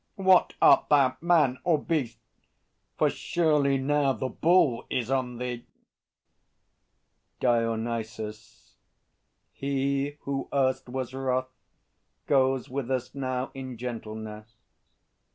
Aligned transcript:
What 0.15 0.55
art 0.63 0.89
thou, 0.89 1.15
man 1.21 1.59
or 1.63 1.77
beast? 1.77 2.17
For 2.97 3.07
surely 3.07 3.77
now 3.77 4.13
The 4.13 4.29
Bull 4.29 4.87
is 4.89 5.11
on 5.11 5.37
thee! 5.37 5.67
DIONYSUS. 7.39 8.77
He 9.53 10.17
who 10.21 10.49
erst 10.51 10.89
was 10.89 11.13
wrath, 11.13 11.51
Goes 12.25 12.67
with 12.67 12.89
us 12.89 13.13
now 13.13 13.51
in 13.53 13.77
gentleness. 13.77 14.55